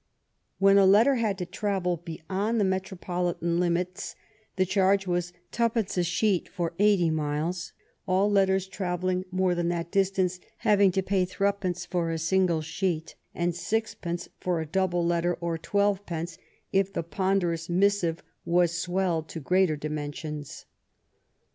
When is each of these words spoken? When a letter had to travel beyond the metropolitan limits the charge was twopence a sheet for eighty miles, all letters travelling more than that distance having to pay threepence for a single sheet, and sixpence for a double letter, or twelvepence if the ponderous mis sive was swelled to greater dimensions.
When 0.57 0.79
a 0.79 0.85
letter 0.87 1.13
had 1.17 1.37
to 1.37 1.45
travel 1.45 1.97
beyond 1.97 2.59
the 2.59 2.63
metropolitan 2.65 3.59
limits 3.59 4.15
the 4.55 4.65
charge 4.65 5.05
was 5.05 5.31
twopence 5.51 5.95
a 5.95 6.01
sheet 6.03 6.49
for 6.49 6.73
eighty 6.79 7.11
miles, 7.11 7.73
all 8.07 8.27
letters 8.31 8.65
travelling 8.65 9.25
more 9.29 9.53
than 9.53 9.69
that 9.69 9.91
distance 9.91 10.39
having 10.65 10.91
to 10.93 11.03
pay 11.03 11.23
threepence 11.23 11.85
for 11.85 12.09
a 12.09 12.17
single 12.17 12.61
sheet, 12.61 13.13
and 13.35 13.53
sixpence 13.53 14.27
for 14.39 14.59
a 14.59 14.65
double 14.65 15.05
letter, 15.05 15.35
or 15.39 15.59
twelvepence 15.59 16.39
if 16.73 16.91
the 16.91 17.03
ponderous 17.03 17.69
mis 17.69 17.99
sive 17.99 18.23
was 18.43 18.75
swelled 18.75 19.29
to 19.29 19.39
greater 19.39 19.75
dimensions. 19.75 20.65